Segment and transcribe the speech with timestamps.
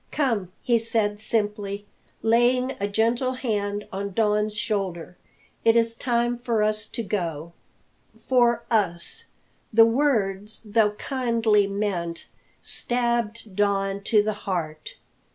[0.09, 1.85] "Come," he said simply,
[2.23, 5.15] laying a gentle hand on Don's shoulder,
[5.63, 7.53] "it is time for us to go."
[8.27, 9.25] "For us!"
[9.71, 12.25] The words, though kindly meant
[12.63, 14.95] stabbed Don to the heart.